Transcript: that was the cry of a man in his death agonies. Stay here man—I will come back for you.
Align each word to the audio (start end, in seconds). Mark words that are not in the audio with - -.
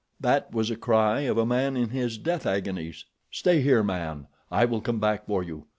that 0.19 0.51
was 0.51 0.69
the 0.69 0.75
cry 0.75 1.19
of 1.19 1.37
a 1.37 1.45
man 1.45 1.77
in 1.77 1.89
his 1.89 2.17
death 2.17 2.47
agonies. 2.47 3.05
Stay 3.29 3.61
here 3.61 3.83
man—I 3.83 4.65
will 4.65 4.81
come 4.81 4.97
back 4.99 5.27
for 5.27 5.43
you. 5.43 5.67